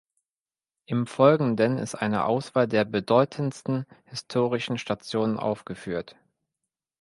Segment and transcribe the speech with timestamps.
[0.87, 6.15] Im Folgenden ist eine Auswahl der bedeutendsten historischen Stationen aufgeführt.